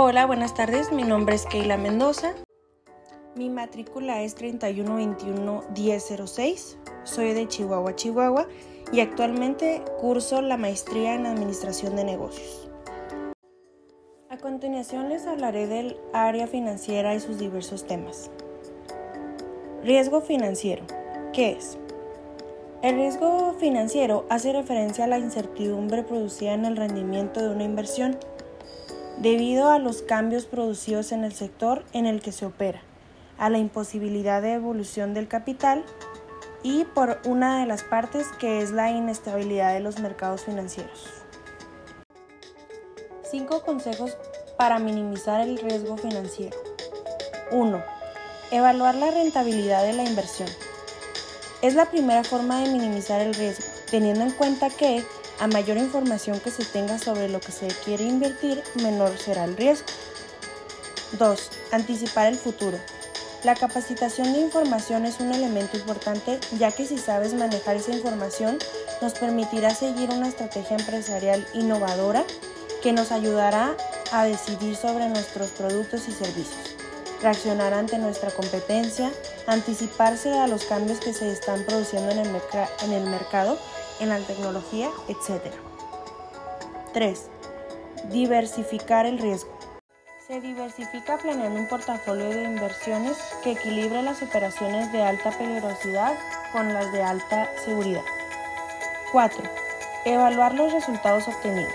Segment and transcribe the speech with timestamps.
[0.00, 0.92] Hola, buenas tardes.
[0.92, 2.32] Mi nombre es Keila Mendoza.
[3.34, 6.76] Mi matrícula es 3121-1006.
[7.02, 8.46] Soy de Chihuahua, Chihuahua
[8.92, 12.70] y actualmente curso la maestría en Administración de Negocios.
[14.30, 18.30] A continuación les hablaré del área financiera y sus diversos temas.
[19.82, 20.84] Riesgo financiero.
[21.32, 21.76] ¿Qué es?
[22.82, 28.16] El riesgo financiero hace referencia a la incertidumbre producida en el rendimiento de una inversión
[29.20, 32.80] debido a los cambios producidos en el sector en el que se opera,
[33.36, 35.84] a la imposibilidad de evolución del capital
[36.62, 41.06] y por una de las partes que es la inestabilidad de los mercados financieros.
[43.28, 44.16] Cinco consejos
[44.56, 46.56] para minimizar el riesgo financiero.
[47.50, 47.82] 1.
[48.50, 50.48] Evaluar la rentabilidad de la inversión.
[51.60, 55.04] Es la primera forma de minimizar el riesgo, teniendo en cuenta que
[55.40, 59.56] a mayor información que se tenga sobre lo que se quiere invertir, menor será el
[59.56, 59.86] riesgo.
[61.18, 61.50] 2.
[61.72, 62.78] Anticipar el futuro.
[63.44, 68.58] La capacitación de información es un elemento importante ya que si sabes manejar esa información
[69.00, 72.24] nos permitirá seguir una estrategia empresarial innovadora
[72.82, 73.76] que nos ayudará
[74.10, 76.74] a decidir sobre nuestros productos y servicios,
[77.22, 79.12] reaccionar ante nuestra competencia,
[79.46, 82.30] anticiparse a los cambios que se están produciendo en el,
[82.82, 83.58] en el mercado
[84.00, 85.52] en la tecnología, etc.
[86.92, 87.30] 3.
[88.10, 89.50] Diversificar el riesgo.
[90.26, 96.14] Se diversifica planeando un portafolio de inversiones que equilibre las operaciones de alta peligrosidad
[96.52, 98.04] con las de alta seguridad.
[99.12, 99.42] 4.
[100.04, 101.72] Evaluar los resultados obtenidos.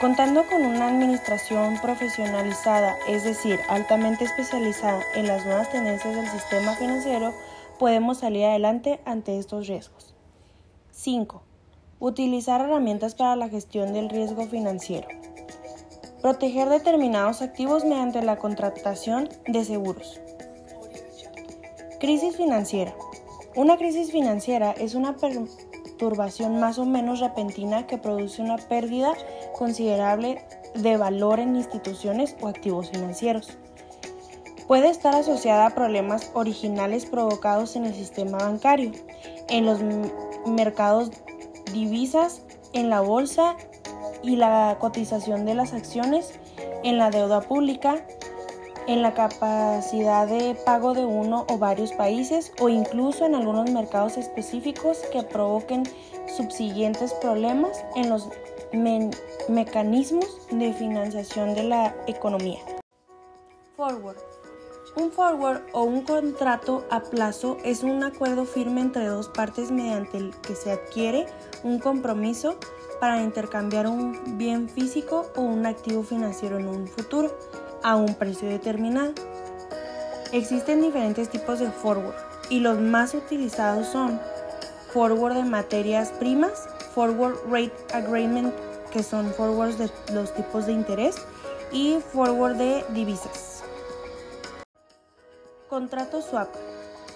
[0.00, 6.74] Contando con una administración profesionalizada, es decir, altamente especializada en las nuevas tendencias del sistema
[6.74, 7.32] financiero,
[7.78, 10.14] podemos salir adelante ante estos riesgos.
[10.94, 11.42] 5.
[12.00, 15.08] Utilizar herramientas para la gestión del riesgo financiero.
[16.20, 20.20] Proteger determinados activos mediante la contratación de seguros.
[21.98, 22.94] Crisis financiera.
[23.56, 29.14] Una crisis financiera es una perturbación más o menos repentina que produce una pérdida
[29.56, 30.44] considerable
[30.74, 33.56] de valor en instituciones o activos financieros.
[34.72, 38.92] Puede estar asociada a problemas originales provocados en el sistema bancario,
[39.50, 39.80] en los
[40.46, 41.10] mercados
[41.74, 42.40] divisas,
[42.72, 43.58] en la bolsa
[44.22, 46.40] y la cotización de las acciones,
[46.84, 48.06] en la deuda pública,
[48.86, 54.16] en la capacidad de pago de uno o varios países o incluso en algunos mercados
[54.16, 55.82] específicos que provoquen
[56.34, 58.30] subsiguientes problemas en los
[59.50, 62.60] mecanismos de financiación de la economía.
[63.76, 64.31] Forward
[64.94, 70.18] un forward o un contrato a plazo es un acuerdo firme entre dos partes mediante
[70.18, 71.26] el que se adquiere
[71.62, 72.56] un compromiso
[73.00, 77.36] para intercambiar un bien físico o un activo financiero en un futuro
[77.82, 79.12] a un precio determinado.
[80.32, 82.14] Existen diferentes tipos de forward
[82.50, 84.20] y los más utilizados son
[84.92, 88.54] forward de materias primas, forward rate agreement
[88.92, 91.16] que son forwards de los tipos de interés
[91.72, 93.51] y forward de divisas.
[95.72, 96.50] Contrato swap.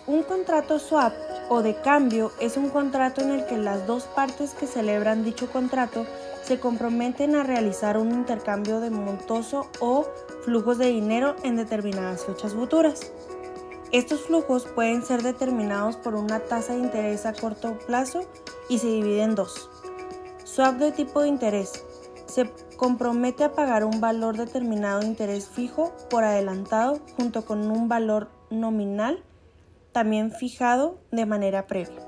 [0.06, 1.12] Un contrato swap
[1.50, 5.52] o de cambio es un contrato en el que las dos partes que celebran dicho
[5.52, 6.06] contrato
[6.42, 10.06] se comprometen a realizar un intercambio de montoso o
[10.42, 13.12] flujos de dinero en determinadas fechas futuras.
[13.92, 18.22] Estos flujos pueden ser determinados por una tasa de interés a corto plazo
[18.70, 19.68] y se dividen en dos.
[20.44, 21.84] Swap de tipo de interés.
[22.24, 27.86] Se compromete a pagar un valor determinado de interés fijo por adelantado junto con un
[27.88, 29.22] valor nominal
[29.92, 32.06] también fijado de manera previa.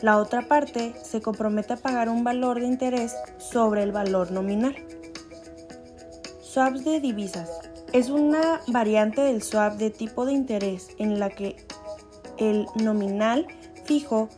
[0.00, 4.76] La otra parte se compromete a pagar un valor de interés sobre el valor nominal.
[6.40, 7.50] Swaps de divisas.
[7.92, 11.56] Es una variante del swap de tipo de interés en la que
[12.38, 13.46] el nominal
[13.84, 14.28] fijo,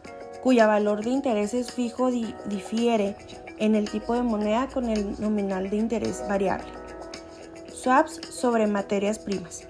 [0.43, 3.17] cuya valor de interés es fijo, difiere
[3.59, 6.73] en el tipo de moneda con el nominal de interés variable.
[7.73, 9.67] Swaps sobre materias primas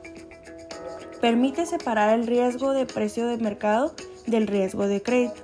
[1.21, 3.95] permite separar el riesgo de precio de mercado
[4.27, 5.43] del riesgo de crédito.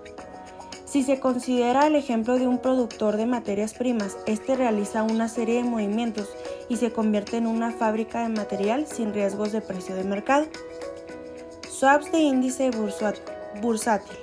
[0.85, 5.57] Si se considera el ejemplo de un productor de materias primas, este realiza una serie
[5.57, 6.29] de movimientos
[6.69, 10.47] y se convierte en una fábrica de material sin riesgos de precio de mercado.
[11.69, 12.71] Swaps de índice
[13.61, 14.17] bursátil.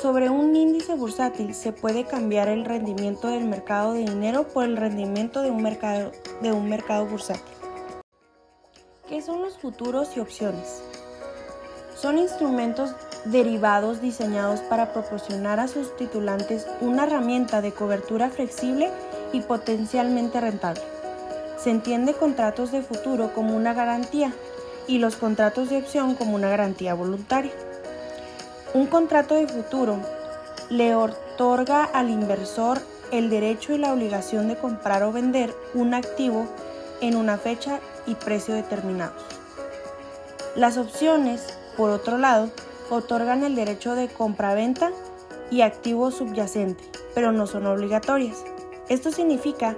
[0.00, 4.76] Sobre un índice bursátil se puede cambiar el rendimiento del mercado de dinero por el
[4.76, 7.55] rendimiento de un mercado, de un mercado bursátil.
[9.08, 10.82] ¿Qué son los futuros y opciones?
[11.96, 12.90] Son instrumentos
[13.24, 18.90] derivados diseñados para proporcionar a sus titulantes una herramienta de cobertura flexible
[19.32, 20.82] y potencialmente rentable.
[21.56, 24.32] Se entiende contratos de futuro como una garantía
[24.88, 27.52] y los contratos de opción como una garantía voluntaria.
[28.74, 30.00] Un contrato de futuro
[30.68, 32.80] le otorga al inversor
[33.12, 36.48] el derecho y la obligación de comprar o vender un activo
[37.00, 39.22] en una fecha y precio determinados.
[40.54, 41.42] Las opciones,
[41.76, 42.50] por otro lado,
[42.90, 44.90] otorgan el derecho de compra-venta
[45.50, 46.82] y activo subyacente,
[47.14, 48.44] pero no son obligatorias.
[48.88, 49.76] Esto significa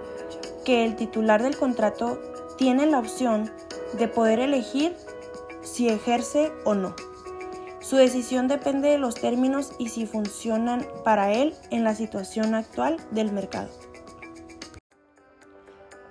[0.65, 2.21] que el titular del contrato
[2.57, 3.51] tiene la opción
[3.97, 4.95] de poder elegir
[5.63, 6.95] si ejerce o no.
[7.81, 12.99] Su decisión depende de los términos y si funcionan para él en la situación actual
[13.13, 13.71] del mercado.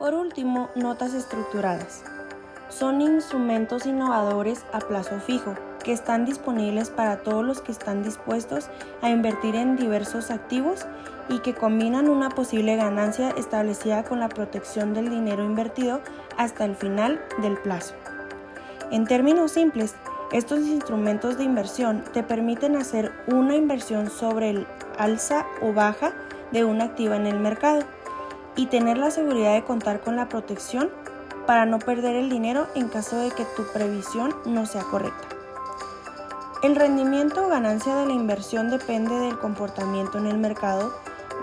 [0.07, 2.01] Por último, notas estructuradas.
[2.69, 8.69] Son instrumentos innovadores a plazo fijo que están disponibles para todos los que están dispuestos
[9.01, 10.86] a invertir en diversos activos
[11.27, 16.00] y que combinan una posible ganancia establecida con la protección del dinero invertido
[16.38, 17.94] hasta el final del plazo.
[18.92, 19.94] En términos simples,
[20.31, 24.68] estos instrumentos de inversión te permiten hacer una inversión sobre el
[24.98, 26.13] alza o baja
[26.53, 27.81] de un activo en el mercado
[28.57, 30.89] y tener la seguridad de contar con la protección
[31.45, 35.27] para no perder el dinero en caso de que tu previsión no sea correcta.
[36.63, 40.92] El rendimiento o ganancia de la inversión depende del comportamiento en el mercado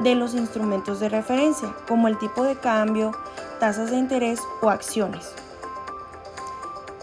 [0.03, 3.13] de los instrumentos de referencia, como el tipo de cambio,
[3.61, 5.33] tasas de interés o acciones.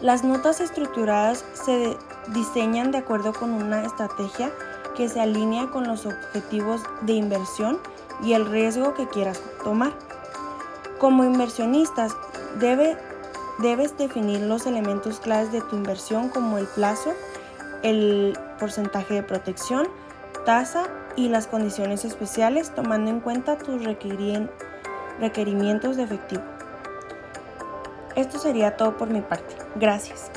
[0.01, 1.97] Las notas estructuradas se
[2.33, 4.51] diseñan de acuerdo con una estrategia
[4.95, 7.79] que se alinea con los objetivos de inversión
[8.23, 9.93] y el riesgo que quieras tomar.
[10.99, 12.15] Como inversionistas,
[12.59, 17.13] debes definir los elementos claves de tu inversión como el plazo,
[17.83, 19.87] el porcentaje de protección,
[20.45, 26.43] tasa y las condiciones especiales tomando en cuenta tus requerimientos de efectivo.
[28.15, 29.55] Esto sería todo por mi parte.
[29.75, 30.31] Gracias.